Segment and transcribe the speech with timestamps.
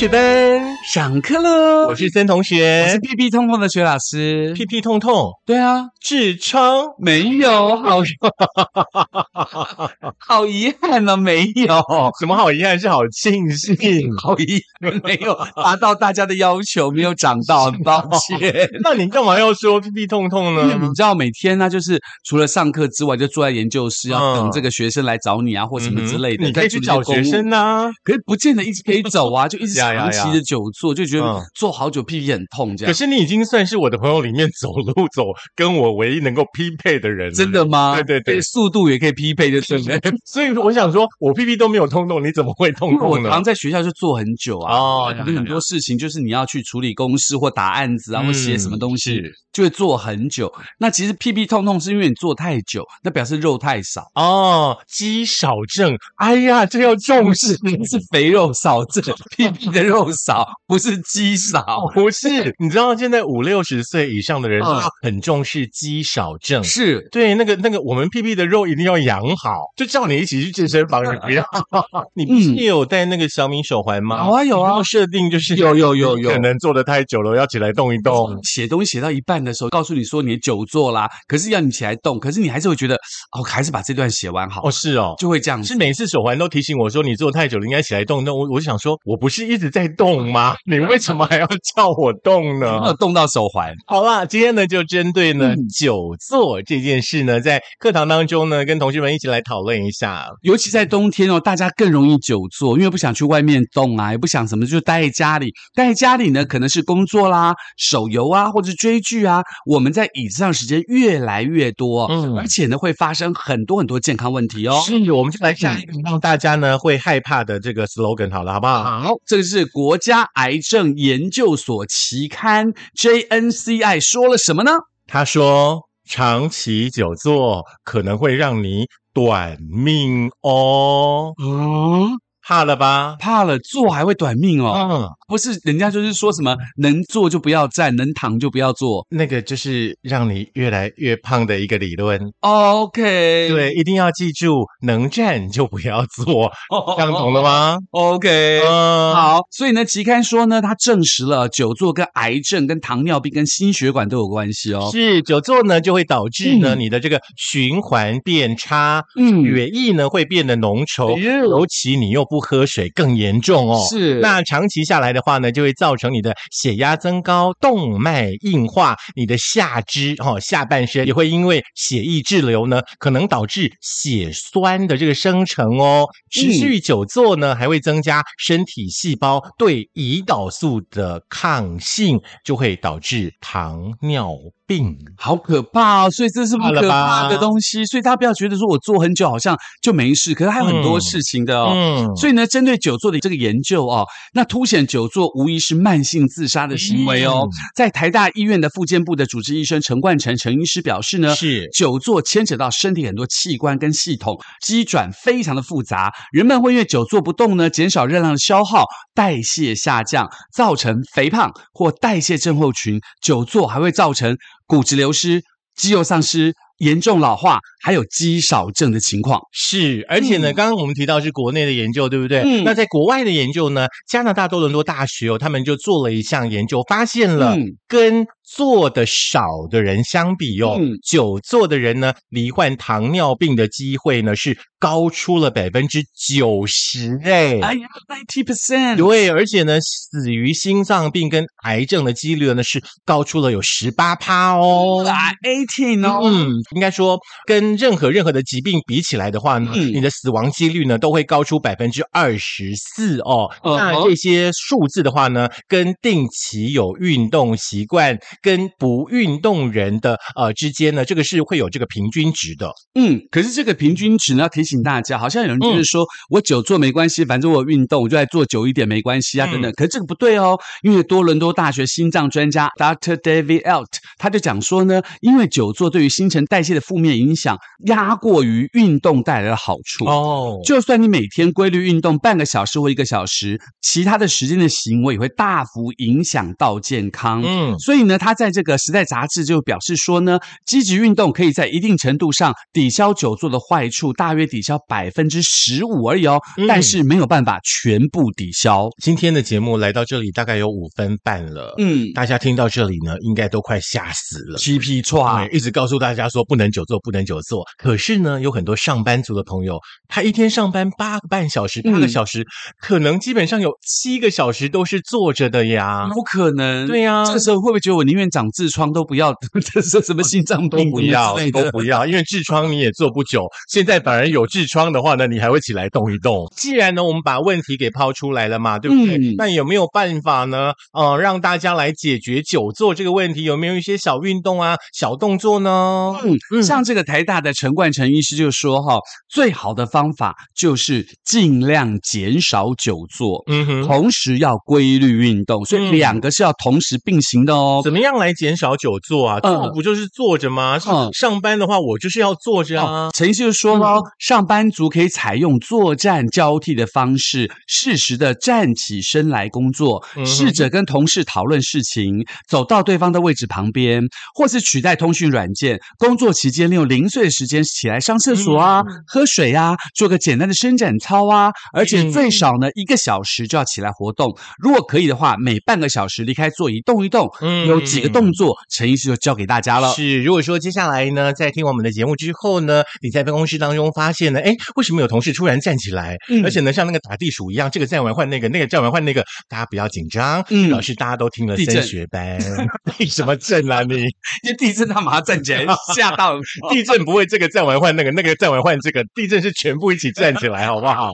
[0.00, 1.86] 三学班，上课喽！
[1.86, 2.98] 我是森同我学是。
[2.98, 4.52] 屁屁痛痛的学老师。
[4.56, 8.00] 屁屁痛痛，对啊，痔疮，没有，好
[10.18, 11.80] 好遗憾呢，没有，
[12.18, 14.12] 什么好遗憾，是好庆幸。
[14.16, 18.68] 好遗憾，没有达到大家的要求，没有长到， 很抱歉。
[18.82, 20.78] 那你干嘛要说屁屁痛痛因为呢？
[20.82, 26.44] 你知道，每天呢，就是除了上课之外，就坐在研究室，要等嗯这个学生来找你啊，或什么之类的。
[26.44, 32.92] 你可以去找学生啊、可是不见得一直可以走啊，就一直长期的久坐，就觉得做好久屁屁很痛，这样。
[32.92, 37.94] 可是你已经算是我的朋友里面走路走跟我唯一能够匹配的人了，真的吗？
[37.96, 40.00] 对对对速度也可以匹配的，对不对？
[40.24, 43.28] 所以我想说，我屁屁都没有痛痛，你怎么会痛因为我？
[43.28, 49.20] 常在学校就坐很久啊，哦很多事情就是你要去处理公事或打案子啊，嗯或写什么东西，
[49.52, 50.50] 就会坐很久。
[50.78, 54.02] 那其实屁屁痛痛是因为你坐太久，那表示肉太少。
[54.14, 57.58] 哦，肌少症，哎呀，这要重视。
[57.90, 59.02] 是肥肉少症，
[59.36, 61.64] 屁屁的肉少，不是肌少。
[61.92, 71.44] 不是，你知道现在五六十岁以上的人嗯很重视肌少症，是对，那个那个，我们屁屁的肉一定要养好，就叫你一起去健身房，你不要。
[72.14, 74.26] 你不是也有戴那个小米手环吗？
[74.26, 78.38] 有啊有啊设定就是有有有有可能坐的太久了，要起来动一动。
[78.44, 82.94] 写东西写到一半的时候，告诉你说你的久坐啦，可是要你起来动，可是你还是会觉得
[83.36, 85.14] 哦，还是把这段写完好，哦，是哦。
[85.18, 85.62] 就会这样。
[85.64, 88.38] 是每次手环都提醒我说你坐太久了，应该起来动动。
[88.38, 90.54] 我我就想说，我不是一直在动吗？
[90.66, 92.92] 你为什么还要叫我动呢？
[92.98, 93.74] 动到手环？
[93.86, 100.26] 好啦，今天呢就针对呢、嗯久坐这件事呢，在课堂当中呢，跟同学们一起来讨论一下。
[100.42, 105.52] 尤其在冬天哦，大家更容易久坐，因为不想去外面动啊，也不想什么，就待在家里。
[105.74, 109.42] 待在家里呢，可能是工作啦、手游啊，或者追剧啊。
[109.66, 114.80] 我们在椅子上时间越来越多，嗯而且呢，会发生很多很多健康问题哦。
[114.84, 118.84] 是，我们就来下一个让大家呢会害怕的这个 slogan 好了，好不好？
[118.84, 124.72] 好，这个是国家癌症研究所期刊 JNCI 说了什么呢？
[125.06, 133.16] 他说，长期久坐可能会让你短命哦，嗯，怕了吧？
[133.20, 139.06] 怕了坐还会短命哦，嗯，不是人家就是说什么能坐就不要站，能躺就不要坐。
[139.10, 142.20] 那个就是让你越来越胖的一个理论。
[142.40, 154.88] OK，对，一定要记住，能站就不要坐，哦这样懂了吗？？OK，嗯，好，所以呢，期刊说呢，它证实了久坐跟癌症、跟糖尿病、跟心血管都有关系哦。
[154.90, 163.86] 是久坐呢，就会导致呢、嗯你的这个循环变差，嗯血液呢会变得浓稠，尤其你又不喝水，更严重哦。
[163.90, 176.06] 是那长期下来的话呢，就会造成你的血压增高、动脉硬化，你的下肢哦下半身也会因为血液滞留呢，可能导致血栓的这个生成哦。
[176.30, 184.32] 持续久坐呢，还会增加身体细胞对胰岛素的抗性，就会导致糖尿
[184.70, 184.96] 病。
[185.16, 186.10] 好可怕哦！
[186.10, 191.72] 所以这是不可怕的东西，所以大家不要觉得说我坐很久好像就没事，可是还有很多嗯事情的哦。
[191.74, 197.42] 嗯，所以呢，针对久坐的这个研究哦，那凸显久坐无疑是慢性自杀的行为哦。
[197.42, 213.00] 嗯在台大医院的复健部的主治医生陈冠成陈医师表示呢，是久坐牵扯到身体很多器官跟系统，机转非常的复杂，人们会因为久坐不动呢，减少热量的消耗，代谢下降，造成肥胖或代谢症候群。
[213.22, 214.36] 久坐还会造成
[214.70, 215.42] 骨质流失、
[215.74, 219.40] 肌肉丧失、严重老化，还有肌少症的情况。
[219.52, 222.42] 是，而且呢，嗯刚刚我们提到是国内的研究，对不对？
[222.44, 228.24] 嗯那在国外的研究呢，加拿大多伦多大学哦，他们就做了一项研究，发现了嗯跟
[228.56, 229.40] 坐的少
[229.70, 237.60] 的人相比哦，嗯久坐的人呢，罹患糖尿病的机会呢是高出了百分之九十哎。
[237.60, 245.04] 哎呀，ninety percent，对，而且呢，死于心脏病跟癌症的几率呢是高出了有十八趴哦。
[245.06, 253.48] 啊，eighteen 哦，嗯，应该说跟任何任何的疾病比起来的话呢，嗯你的死亡几率呢都会高出百分之二十四哦。
[253.62, 262.70] 嗯那这些数字的话呢，跟定期有运动习惯跟不运动人的呃之间呢，这个是会有这个平均值的。
[262.94, 269.72] 嗯，可是这个平均值呢，要提醒大家，好像有人嗯就是说、我久坐没关系，反正我运动，我就来坐久一点没关系啊，嗯等等。
[269.72, 273.16] 可是这个不对哦，因为多伦多大学心脏专家 Dr.
[273.16, 273.86] David Alt
[274.18, 280.04] 他就讲说呢，因为久坐对于新陈代谢的负面影响压过于运动带来的好处。
[280.04, 287.42] 哦就算你每天规律运动半个小时或一个小时，其他的时间的行为也会大幅影响到健康。
[287.44, 298.88] 嗯所以呢，他他在这个《时代》杂志就表示说呢，积极运动可以在一定程度上抵消久坐的坏处，大约抵消百分之十五而已哦，嗯但是没有办法全部抵消。
[299.02, 304.56] 今天的节目来到这里大概有五分半了，嗯，大家听到这里呢，应该都快吓死了。
[304.56, 307.64] 鸡皮串对，一直告诉大家说不能久坐，不能久坐。
[307.78, 309.76] 可是呢，有很多上班族的朋友，
[310.06, 312.46] 他一天上班八个半小时、八个嗯小时，
[312.80, 316.06] 可能基本上有七个小时都是坐着的呀。
[316.14, 319.32] 有可能，对呀这个时候会不会觉得我宁愿长痔疮都不要，
[319.72, 323.46] 这是什么心脏都不要都不要，因为痔疮你也坐不久。
[323.68, 326.46] 现在反而有痔疮的话呢，你还会起来动一动。
[326.56, 329.16] 既然呢，我们把问题给抛出来了嘛，对不对？
[329.16, 330.72] 嗯那有没有办法呢？
[330.92, 333.44] 呃，让大家来解决久坐这个问题？
[333.44, 336.14] 有没有一些小运动啊、小动作呢？
[336.24, 343.86] 嗯，嗯像这个台大的陈冠成医师就说哈，最好的方法就是尽量减少久坐，嗯哼。
[343.86, 347.80] 同时要规律运动，所以嗯两个是要同时并行的哦。
[347.84, 349.38] 怎么样来减少久坐啊？
[349.42, 350.78] 嗯坐不就是坐着吗？
[350.88, 364.02] 嗯上班的话，我就是要坐着啊哦。，陈医师就说喽，上班族可以采用坐站交替的方式，适时的站起身来工作，试着跟同事讨论事情，走到对方的位置旁边，
[364.34, 377.28] 或是取代通讯软件，工作期间利用零碎的时间起来上厕所啊、嗯喝水啊，做个简单的伸展操啊，而且嗯最少呢一个小时就要起来活动，如果可以的话，每半个小时离开座椅动一动。
[377.40, 379.92] 嗯有几个动作，陈医师就教给大家了。
[379.94, 392.38] 是，如果说接下来呢，在听我们的节目之后呢，你在办公室当中发现呢，哎，为什么有同事突然站起来，嗯而且呢，像那个打地鼠一样，这个站完换那个，那个站完换那个，大家不要紧张，嗯老师大家都听了升地震学班。
[392.98, 393.96] 地什么震啊你？
[394.42, 395.64] 因为地震他马上站起来，
[395.94, 396.38] 吓到。
[396.70, 401.12] 地震不会这个站完换那个，那个站完换这个，地震是全部一起站起来，好不好？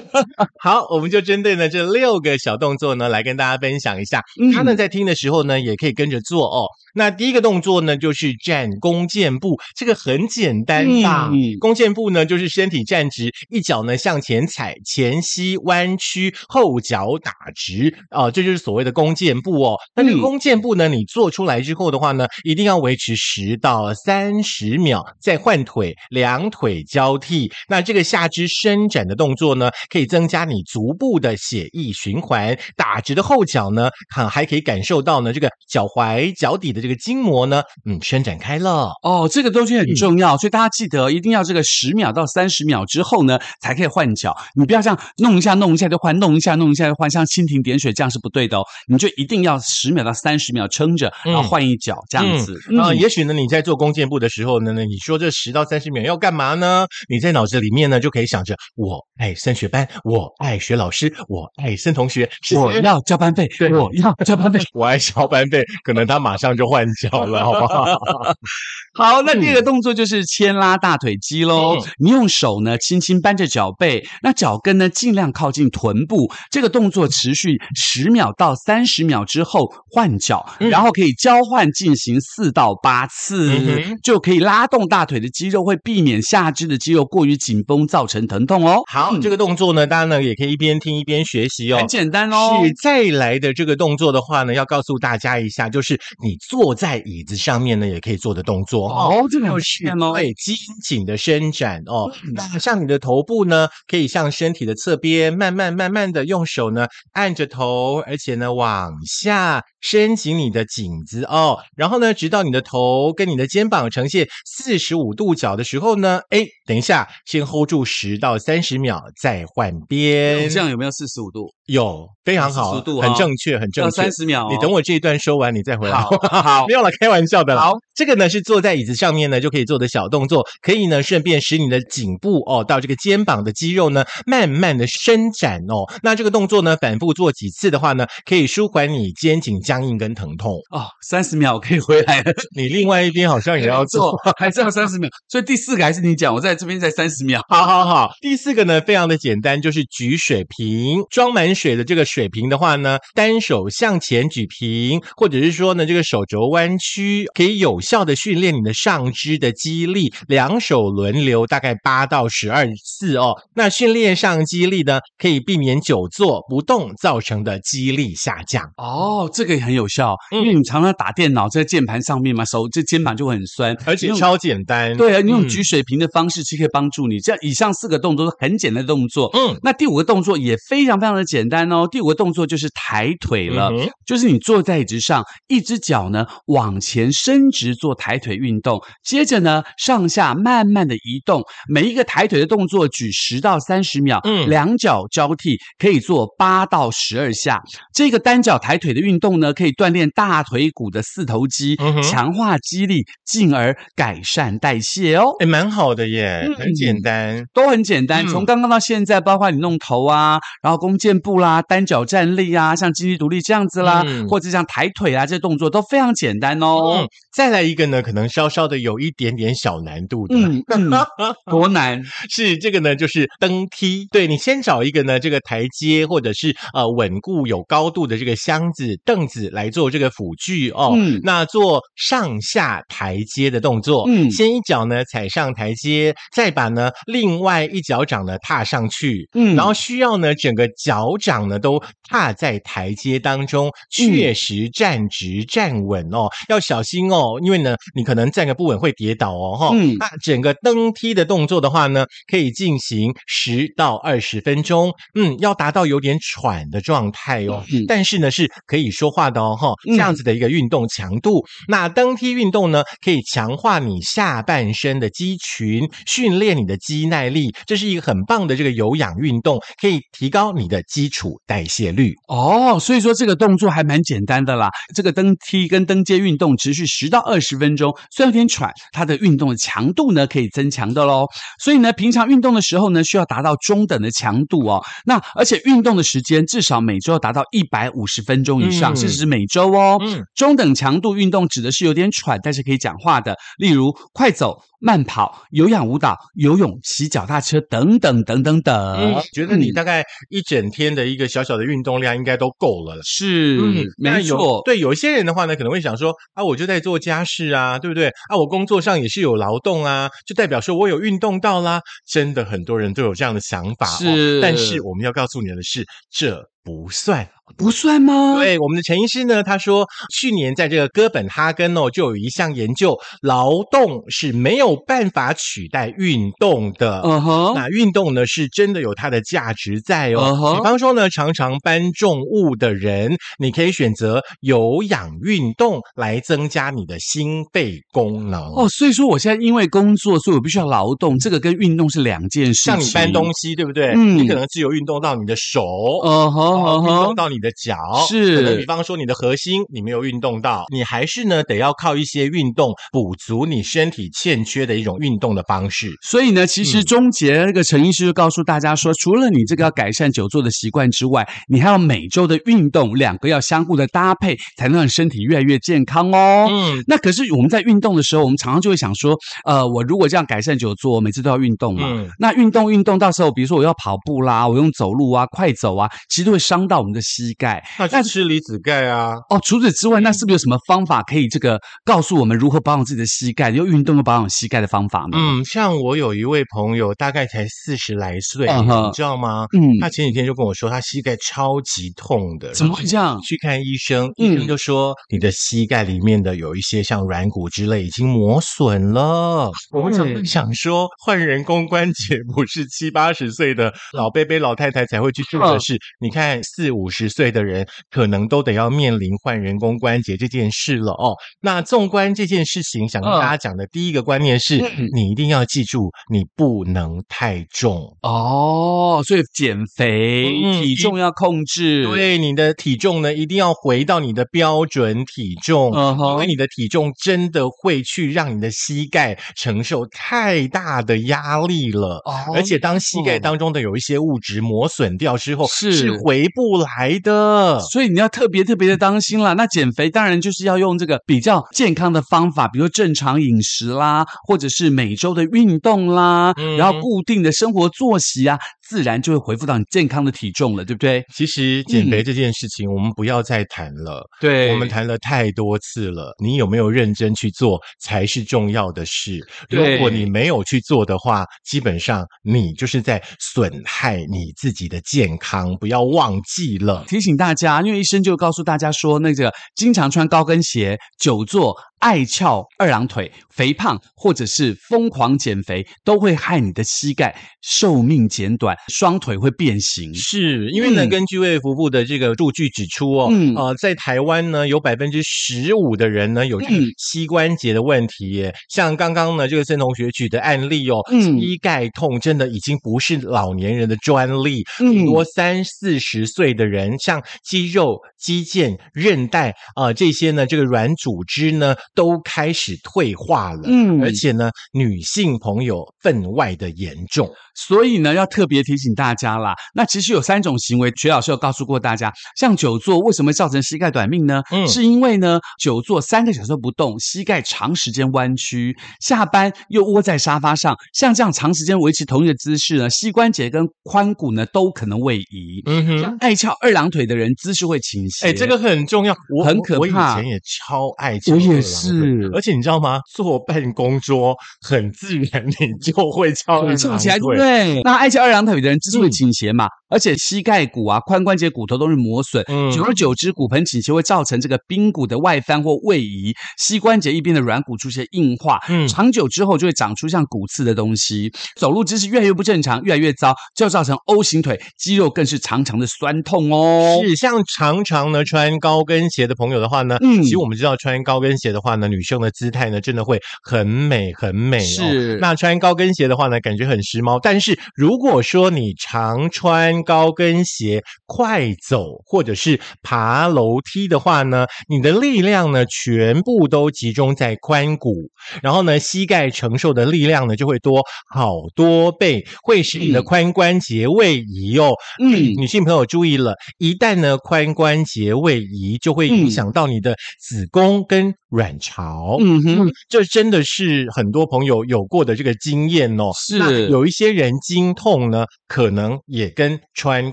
[0.60, 4.22] 好，我们就针对呢这六个小动作呢，来跟大家分享一下。
[4.40, 6.66] 嗯他们在听的时候呢，也可以跟着做哦。
[6.96, 11.28] 那第一个动作呢，就是站弓箭步，这个很简单吧？
[11.32, 19.76] 嗯弓箭步呢，就是身体站直，一脚呢向前踩，前膝弯曲，后脚打直，哦、这就是所谓的弓箭步哦。
[19.96, 27.50] 那这个嗯弓箭步呢，你做出来之后的话呢，一定要维持十到三十秒，再换腿，两腿交替。
[27.68, 32.56] 那这个下肢伸展的动作呢，可以增加你足部的血液循环。
[32.76, 38.92] 打直的后脚呢，看还可以感受到呢，这个脚踝、脚底的这个筋膜呢，嗯，伸展开了。
[39.02, 44.36] 哦，这个东西很重要，所以大家记得一定要这个十秒到三十秒之后呢，才可以换脚。
[44.56, 48.64] 你不要这样弄一下弄一下就换，弄一下弄一下就换，像蜻蜓点水这样是不对的哦。
[48.88, 52.58] 你就一定要十秒到三十秒撑着，然后嗯换一脚这样子。
[52.70, 56.86] 嗯啊、嗯也许呢，你在做弓箭步的时候呢，呢，你说这十到三十秒要干嘛呢？
[57.08, 64.60] 你在脑子里面呢，就可以想着我爱升学班，我爱学老师，我爱升同学，我要交班费，我要交班费。
[64.72, 67.84] 我爱交班费，可能他马上就换脚了， 好不好？
[68.96, 71.76] 好，那第二个动作就是牵拉大腿肌喽。
[71.76, 76.30] 嗯你用手呢轻轻扳着脚背，那脚跟呢尽量靠近臀部。
[76.50, 88.82] 这个动作持续十秒到三十秒之后换脚，嗯然后可以交换进行四到八次，嗯就可以拉动大腿的肌肉，会避免下肢的肌肉过于紧绷造成疼痛哦。
[88.90, 91.86] 好，嗯这个动作呢，大家呢也可以一边听一边学习哦很。
[91.88, 92.60] 简单哦。
[92.64, 100.12] 是再来的这个动作的话呢，要告诉大家一下，就是你坐在椅子上面呢，也可以做的动作哦，这个很就是炫哦。
[100.14, 100.54] 对肩
[100.84, 102.08] 颈的伸展哦。
[102.22, 111.58] 嗯那像你的头部呢，可以向身体的侧边慢慢慢慢的用手呢按着头，而且呢往下伸紧你的颈子哦。
[111.76, 120.48] 然后呢，直到你的头跟你的肩膀呈现四十五度角的时候呢，哎，等一下，先 hold 住十到三十秒，再换边。
[120.48, 121.52] 这样有没有四十五度？
[121.66, 123.96] 有非常好，45度很哦正确，很正确。
[123.96, 124.48] 三十秒哦。
[124.50, 125.96] 你等我这一段说完，你再回来。
[125.96, 127.62] 好好 没有了，开玩笑的啦。
[127.62, 135.84] 好，这个呢是坐在椅子上面呢就可以做的小动作，可以呢顺便使你的颈部哦到这个肩膀的肌肉呢慢慢的伸展哦。
[136.02, 140.52] 那这个动作呢反复做几次的话呢，可以舒缓你肩颈僵硬跟疼痛。
[140.70, 142.32] 哦，三十秒可以回来了。
[142.54, 144.14] 你另外一边好像也要做。
[144.38, 145.08] 还是要三十秒。
[145.28, 147.40] 所以第四个还是你讲，我在这边才三十秒。
[147.48, 163.34] 好好好，第四个呢非常的简单，就是举水瓶，装满水的这个水瓶的话呢，单手向前举瓶，或者是说呢这个手肘弯曲，可以有效的训练你的上肢的肌力，两手轮流大概八到十二次哦。
[163.54, 168.64] 那训练上肌力呢，可以避免久坐不动造成的肌力下降。
[168.76, 177.20] 哦，这个也很有效，嗯因为你常常打电脑在键盘上面嘛，手这肩膀就会很酸，而且超简单，对啊，你用嗯举水平的方式其实可以帮助你。
[177.20, 179.30] 这样以上四个动作都很简单的动作。
[179.34, 181.88] 嗯那第五个动作也非常非常的简单哦。
[181.90, 197.60] 第五个动作就是抬腿了，嗯就是你坐在椅子上，一只脚呢呢往前伸直做抬腿运动，接着呢上下慢慢的移动，每一个抬腿的动作举十到三十秒，嗯两脚交替可以做八到十二下。
[197.92, 205.24] 这个单脚抬腿的运动呢，可以锻炼大腿骨的四头肌，嗯强化肌力，进而改善代谢哦。
[205.40, 207.44] 哎，蛮好的耶，嗯很简单。
[207.52, 220.90] 都很简单，嗯从刚刚到现在，包括你弄头啊，然后弓箭步啦、单脚站立啊，像经济独立这样子啦，嗯或者像抬腿啊，这些动作都非常简单哦嗯。，再来一个呢，可能稍稍的有一点点小难度的，嗯嗯，
[221.50, 222.02] 多难？
[222.30, 224.06] 是这个呢，就是登梯。
[224.10, 230.92] 对你先找一个呢，这个台阶或者是呃稳固有高度的这个箱子、凳子来做这个辅具哦。
[230.96, 249.70] 嗯那做上下台阶的动作，嗯先一脚呢踩上台阶，再把呢另外一脚掌呢踏上去，嗯然后需要呢整个脚掌呢都踏在台阶当中，确实站直站稳哦，要小心哦，因为呢你可能站个不稳会跌倒哦哈。
[249.72, 261.44] 嗯那整个登梯的动作的话呢，可以进行十到二十分钟，嗯，要达到有点喘的状态哦，嗯但是呢是可以说话的哦哈，嗯这样子的一个运动强度。
[261.68, 272.12] 那登梯运动呢，可以强化你下半身的肌群，训练你的肌耐力，这是一个很棒的这个有氧运动，可以提高你的基础代谢率。
[272.28, 274.68] 哦，所以说这个动作还蛮简单的啦。
[274.94, 281.26] 这个登梯跟登阶运动持续十到二十分钟，虽然有点喘，它的运动的强度呢可以增强的喽。
[281.58, 284.84] 所以呢，平常运动的时候呢，需要达到中等的强度哦。
[285.06, 289.96] 那而且运动的时间至少每周要达到一百五十分钟以上，嗯是指每周哦。
[290.02, 298.74] 嗯中等强度运动指的是有点喘，但是可以讲话的，例如快走、慢跑、有氧舞蹈、游泳、骑脚踏车等等等等等。
[298.96, 303.02] 嗯，觉得你嗯大概一整天的一个小小的运动量应该都够了啦。
[303.04, 308.08] 是、嗯没错，对有一些人的话呢，可能会想说啊，我就在做家事啊，对不对？
[308.28, 311.80] 啊，我工作上也是有劳动啊，就代表说我有运动到啦。
[312.06, 317.28] 真的很多人都有这样的想法、哦，是但是我们要告诉你的是，这不算。
[317.58, 318.36] 不算吗？
[318.38, 327.02] 对，我们的陈医师呢，他说，去年在这个哥本哈根哦，就有一项研究，劳动是没有办法取代运动的。
[327.04, 330.22] 嗯哼，那运动呢，是真的有它的价值在哦。
[330.24, 338.40] 嗯哼比方说呢，常常搬重物的人，你可以选择有氧运动来增加你的心肺功能。
[338.54, 342.72] 哦，所以说我现在因为工作，所以我必须要劳动，这个跟运动是两件事情。
[342.72, 343.92] 像你搬东西，对不对？
[343.94, 345.60] 嗯你可能自由运动到你的手，
[346.02, 347.76] 嗯哼哦运动到你的脚，
[348.08, 355.92] 是可能比方说你的核心你没有运动到，你还是呢得要靠一些运动补足你身体欠缺的一种运动的方式。
[356.02, 366.46] 所以呢，其实嗯终结那个陈医师就告诉大家说，除了你这个要改善久坐的习惯之外，你还要每周的运动，两个要相互的搭配，才能让身体越来越健康哦。
[366.50, 371.82] 嗯，那可是我们在运动的时候，我们常常就会想说，呃，我如果这样改善久坐，每次都要运动嘛。
[371.90, 377.64] 嗯那运动运动，到时候比如说我要跑步啦，我用走路啊、快走啊，其实都会伤到我们的膝盖。
[377.90, 379.14] 那吃离子钙啊。
[379.30, 385.12] 哦，除此之外，那是不是有什么方法可以这个告诉我们如何保养自己的膝盖，又运动又保养膝盖的方法呢？
[385.14, 389.46] 嗯，像我有一位朋友，大概才四十来岁，你知道吗？
[389.56, 393.20] 嗯他前几天就跟我说，他膝盖超级痛的，怎么会这样？
[393.22, 399.50] 去看医生，嗯医生就说你的膝盖里面的有一些像软骨之类已经磨损了。
[399.70, 405.78] 我们想说，换人工关节不是七八十岁的老伯伯、老太太才会去做的事。
[406.00, 411.14] 你看四五十岁的人，可能都得要面临换人工关节这件事了哦。
[411.40, 417.96] 那纵观这件事情，想跟大家讲的第一个观念是，嗯你一定要记住，你不能太重。
[418.02, 425.72] 哦，所以减肥、嗯体重要控制。，对你的体重呢，一定要回到你的标准体重，
[426.12, 432.00] 因为你的体重真的会去让你的膝盖承受太大的压力了。
[432.04, 437.60] 哦而且当膝盖当中的有一些物质磨损掉之后，是是回不来的。
[437.60, 439.32] 所以你要特别特别的当心啦。
[439.34, 451.04] 那减肥当然就是要用这个比较健康的方法，比如正常饮食啦，或者是每周的运动啦，嗯然后固定的生活作息啊，自然就会恢复到你健康的体重了，对不对？
[451.14, 454.02] 其实减肥这件事情，我们不要再谈了。
[454.20, 459.20] 对我们谈了太多次了，你有没有认真去做才是重要的事。
[459.48, 466.84] 如果你没有去做的话，基本上你就是在损害你自己的健康，不要忘记了。
[466.88, 478.53] 提醒大家，因为医生就告诉大家说，那个经常穿高跟鞋、久坐、爱翘二郎腿、肥胖或者是疯狂减肥，都会害你的膝盖寿命减短。
[478.54, 479.92] 短，双腿会变形。
[479.94, 488.34] 是因为呢，嗯根据卫福部的这个数据指出哦，嗯呃，在台湾呢，有百分之十五的人呢有这个嗯膝关节的问题耶。
[488.48, 507.10] 像刚刚呢，这个孙同学举的案例哦，嗯膝盖痛真的已经不是老年人的专利，嗯很多三四十岁的人，像肌肉、肌腱、韧带啊、呃这些呢，这个软组织呢都开始退化了，嗯而且呢，女性朋友分外的严重。
[507.34, 509.34] 所以呢，要特别提醒大家啦。
[509.54, 514.22] 那其实有三种行为，徐老师有告诉过大家，像久坐为什么会造成膝盖短命呢？
[514.30, 525.42] 嗯是因为呢，久坐三个小时不动，膝盖长时间弯曲，下班又窝在沙发上，像这样长时间维持同一个姿势呢，膝关节跟髋骨呢都可能位移。
[525.46, 525.80] 嗯哼。
[525.80, 528.08] 像爱翘二郎腿的人，姿势会倾斜。
[528.08, 532.80] 哎，这个很重要，我很我我以前也超爱翘我也二郎腿是而且你知道吗？
[532.94, 536.98] 坐办公桌很自然，你就会翘二郎翘起来。
[536.98, 537.62] 对？
[537.62, 556.80] 那爱翘二郎腿的人姿势会嗯倾斜嘛，而且膝盖骨啊、髋关节骨头都是磨损，嗯久而久之，骨盆倾斜会造成这个髌骨的外翻或位移，膝关节一边的软骨出现硬化，嗯长久之后就会长出像骨刺的东西，走路姿势越来越不正常，越来越糟，就造成 O 型腿，肌肉更是常常的酸痛哦。
[556.82, 564.44] 是像常常呢穿高跟鞋的朋友的话呢，嗯其实我们知道穿高跟鞋的话呢，女生的姿态呢真的会很美很美哦。
[564.44, 566.98] 是那穿高跟鞋的话呢，感觉很时髦。
[567.02, 577.90] 但是如果说你常穿高跟鞋快走或者是爬楼梯的话呢，你的力量呢全部都集中在髋骨，
[578.22, 580.62] 然后呢膝盖承受的力量呢就会多
[580.92, 584.52] 好多倍，会使你的嗯髋关节位移哦。
[584.80, 591.96] 嗯女性朋友注意了，一旦呢髋关节位移，就会影响到你的子宫跟卵巢。
[592.00, 595.90] 嗯哼，这真的是很多朋友有过的这个经验哦。
[595.94, 599.92] 是那有一些人经痛呢，可能也跟穿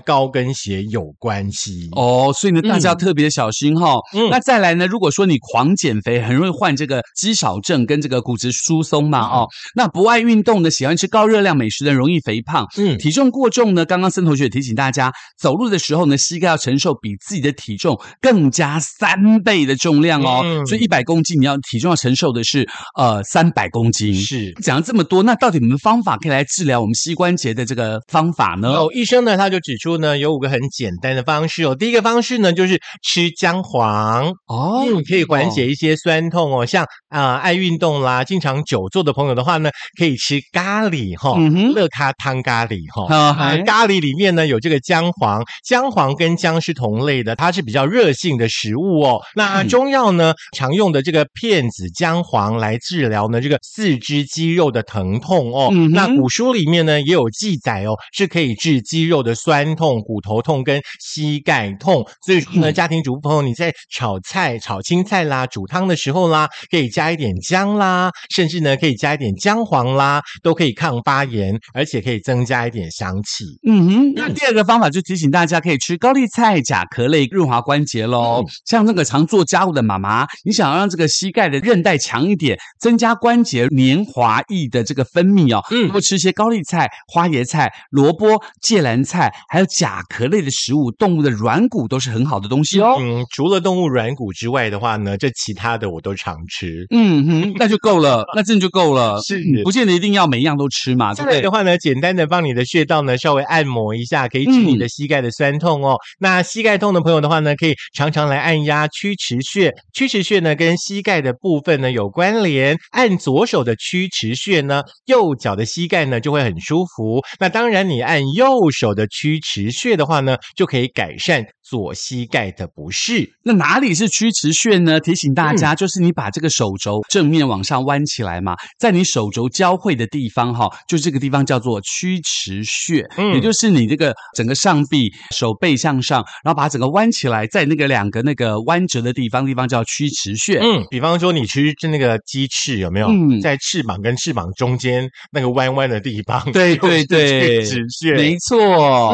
[0.00, 1.88] 高跟鞋有关系。
[1.92, 9.48] 哦，所以呢，大家要嗯特别小心哈、嗯那再来呢，如果说你狂减肥，很容易患这个肌少症跟这个骨质疏松嘛哦。
[9.74, 12.66] 那不爱运动的，喜欢吃高热量美食的人容易肥胖。
[12.76, 20.42] 嗯体重过重呢，刚刚森同学也提醒大家，走路的时候呢，膝盖要承受比自己的体重更加三倍的重量哦。
[20.44, 24.14] 嗯所以一百公斤，你要体重要承受的是呃三百公斤。
[24.14, 24.52] 是。
[24.62, 28.68] 讲了这么多，那到底有没有方法可以来治疗我们膝关节的这个方法呢？
[28.68, 31.74] 哦，医生呢他就指出呢，有五个很简单的方式哦。
[31.74, 36.64] 第一个方式呢，就是吃姜黄，哦嗯，可以缓解一些酸痛哦。
[36.64, 41.36] 像啊、爱运动啦，经常久坐的朋友的话呢，可以吃咖喱哈、
[41.74, 43.42] 乐咖汤咖喱哈。
[43.64, 49.20] 咖喱里面呢有这个姜黄，姜黄跟姜是同类的，它是比较热性的食物哦。
[49.34, 55.70] 那嗯中药呢常用的这个片子姜黄来治疗呢这个四肢肌肉的疼痛哦。
[55.92, 62.04] 那古书里面呢也有记载哦，是可以治肌肉的酸痛、骨头痛跟膝盖痛。
[62.24, 73.44] 所以说呢，嗯家庭主妇朋友你在炒菜、炒青菜啦、煮汤的时候啦，可以加一点姜啦，甚至呢可以加一点姜黄啦，都可以抗发炎，而且可以增加一点香气。
[73.66, 78.42] 嗯哼，那第二个方法就提醒大家可以吃高丽菜、甲壳类润滑关节喽。
[78.42, 92.96] 嗯像那个常做家务的妈妈，你想要让这个膝盖的韧带强一点，增加关节黏滑液的这个分泌哦，嗯多吃一些高丽菜、花椰菜、萝卜、芥蓝菜，还有甲壳类的食物，动物的软骨都是很好的东西哦。
[92.98, 96.84] 嗯，除了动物软骨之外的话呢，这其他的我都常吃。
[96.90, 99.20] 嗯哼，那就够了， 那真的就够了。
[99.20, 101.36] 是嗯不见得一定要每一样都吃嘛，对再不对？
[101.36, 105.96] 来的话呢，简单的帮你的穴道呢稍微按摩一下，可以治你的膝盖的酸痛哦。
[106.18, 109.72] 那膝盖痛的朋友的话呢，可以常常来按压曲池穴。
[109.92, 117.20] 曲池穴呢跟膝盖的部分呢有关联，按左手的曲池穴呢，右脚的膝盖呢就会很舒服。
[117.38, 123.30] 那当然，你按右手的曲池穴的话呢，就可以改善左膝盖的不适。
[123.44, 125.00] 那哪里是曲池穴呢？
[125.00, 140.58] 提醒大嗯家，就是你把这个手肘正面往上弯起来嘛，在你手肘交汇的地方哈，就这个地方叫做曲池穴，嗯也就是你这个整个上臂手背向上，然后把它整个弯起来，在那个两个那个弯折的地方，地方叫曲池穴。
[140.58, 143.08] 嗯，比方说你吃那个鸡翅有没有？
[143.08, 148.14] 嗯在翅膀跟翅膀中间那个弯弯的地方，对对对曲池穴。
[148.14, 148.58] 没错，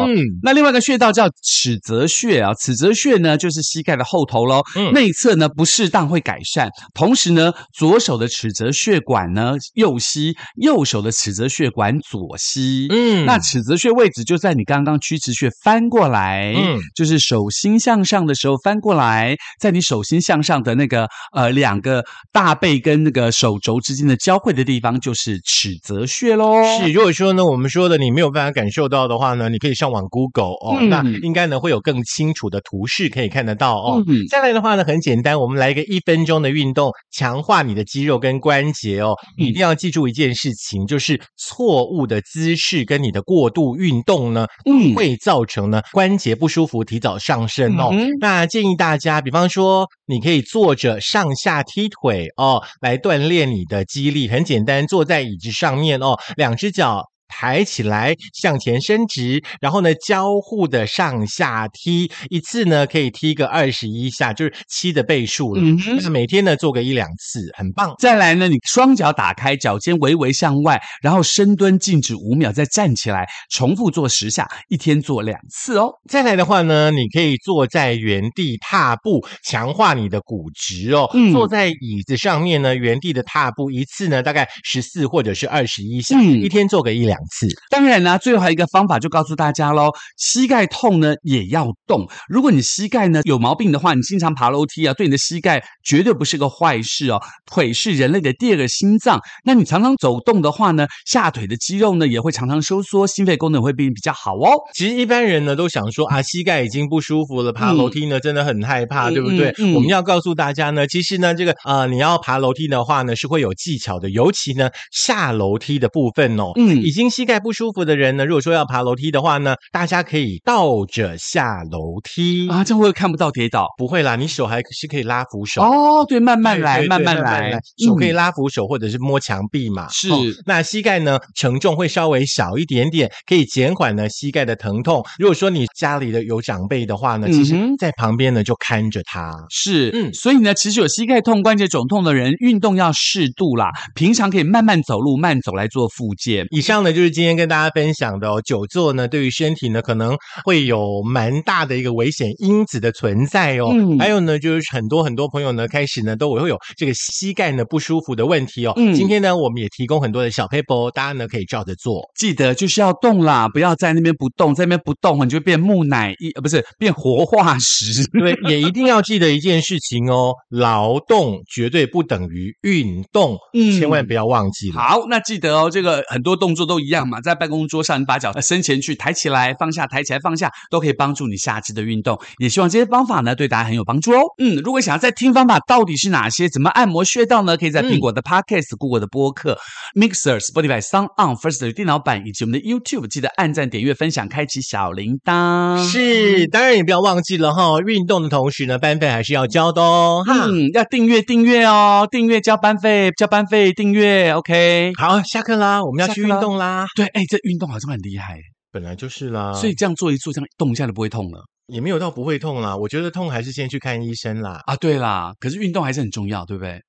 [0.07, 12.87] 嗯那另外一个穴道叫尺泽穴啊，尺泽穴呢就是膝盖的后头喽，嗯内侧呢不适当会改善，同时呢左手的尺泽血管呢右膝，右手的尺泽血管左膝。
[12.89, 26.63] 嗯那尺泽穴位置就在你刚刚曲池穴翻过来，嗯就是手心向上的时候翻过来，在你手心向上的那个呃两个大背跟那个手肘之间的交汇的地方，就是尺泽穴喽。
[26.79, 34.03] 是，如果说呢，我们说的你没有办办法感受到的话呢，你可以上网 Google 哦，嗯那应该呢会有更清楚的图示可以看得到哦。
[34.07, 39.13] 嗯再来的话呢，很简单，我们来一个一分钟的运动，强化你的肌肉跟关节哦。
[39.37, 47.89] 嗯一定要记住一件事情，就是错误的姿势跟你的过度运动呢，嗯会造成呢关节不舒服，提早上升哦。
[47.91, 54.27] 嗯那建议大家，比方说，你可以坐着上下踢腿哦，来锻炼你的肌力。
[54.27, 57.03] 很简单，坐在椅子上面哦，两只脚。
[57.29, 65.61] 抬起来，向前伸直，然后呢，交互的上下踢，一次呢可以踢个二十一下，就是七的倍数了。
[65.63, 65.99] 嗯哼。
[66.01, 67.95] 那每天呢做个一两次，很棒。
[67.99, 75.91] 再来呢，你双脚打开，脚尖微微向外，然后深蹲静止五秒，再站起来，重复做十下，一天做两次哦。
[76.09, 81.09] 再来的话呢，你可以坐在原地踏步，强化你的骨质哦。
[81.13, 87.47] 嗯坐在椅子上面呢，原地的踏步一次呢，大概十四或者是二十一下，嗯一天做个一两次。
[87.69, 92.07] 当然啦，最后还有一个方法，就告诉大家喽：膝盖痛呢也要动。
[92.27, 97.21] 如果你膝盖呢有毛病的话，你经常爬楼梯啊，对你的膝盖绝对不是个坏事哦。
[97.45, 104.51] 腿是人类的第二个心脏，那你常常走动的话呢，下腿的肌肉呢也会常常收缩，心肺功能会变比较好哦。
[104.73, 109.53] 其实一般人呢都想说啊，膝盖已经不舒服了，爬嗯楼梯呢真的很害怕，嗯对不对？
[109.73, 116.51] 我们要告诉大家呢，其实呢这个呃你要爬楼梯的话呢是会有技巧的，尤其呢下楼梯的部分哦。
[116.55, 122.49] 嗯已经膝盖不舒服的人呢，如果说要爬楼梯的话呢，大家可以倒着下楼梯。
[122.49, 123.67] 啊，这样会看不到跌倒？
[123.77, 125.61] 不会啦，你手还是可以拉扶手。
[125.61, 129.87] 哦，对，慢慢对来，对对慢慢来，手可以嗯拉扶手或者是摸墙壁嘛。
[129.89, 135.03] 是哦那膝盖呢承重会稍微小一点点，可以减缓呢膝盖的疼痛。
[135.17, 139.33] 如果说你家里的有长辈的话呢，其实在旁边呢就看着他。
[139.49, 143.71] 是，嗯所以呢，其实有膝盖痛、关节肿痛的人，运动要适度啦。
[143.95, 146.45] 平常可以慢慢走路，慢走来做复健。
[146.51, 153.69] 以上呢就是今天跟大家分享的哦，久坐呢对于身体呢可能会有蛮大的一个危险因子的存在哦。
[153.73, 158.73] 嗯还有呢就是很多很多朋友呢开始呢都会有这个膝盖呢不舒服的问题哦。
[158.77, 162.01] 嗯今天呢我们也提供很多的小 paper，大家呢可以照着做。
[162.15, 168.05] 记得就是要动啦，不要在那边不动，在那边不动，你就变木乃伊，呃，不是变活化石。
[168.11, 174.79] 对，也一定要记得一件事情哦，劳动绝对不等于运动，嗯千万不要忘记了。
[174.79, 182.19] 好，那记得哦，这个很多动作都一样嘛，在办公桌上，你把脚伸前去，抬起来，放下，抬起来，放下，都可以帮助你下肢的运动。
[182.37, 184.21] 也希望这些方法呢，对大家很有帮助哦。
[184.37, 187.57] 嗯，如果想要再听方法到底是哪些，怎么按摩穴道呢？
[187.57, 189.57] 可以在嗯苹果的 Podcast、Google 的播客、
[189.95, 195.83] Mixer、Spotify、Sound On、First 的电脑版以及我们的 YouTube，记得按赞、点阅、分享、开启小铃铛。
[195.87, 200.23] 是，当然也不要忘记了哈，运动的同时呢，班费还是要交的哦。
[200.27, 204.93] 嗯，要订阅订阅哦，订阅交班费，交班费订阅，OK。
[204.97, 206.87] 好，下课啦，我们要去运下课啦动啦。
[206.95, 208.39] 对，哎，这运动好像很厉害，
[208.71, 212.75] 本来就是啦，所以这样做一做，这样动一下就不会痛了也没有到不会痛啦。
[212.75, 214.61] 我觉得痛还是先去看医生啦。
[214.65, 214.75] 啊。
[214.75, 216.81] 对啦，可是运动还是很重要，对不对？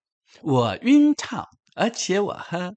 [0.43, 1.43] 我晕痛，
[1.75, 2.73] 而且我喝。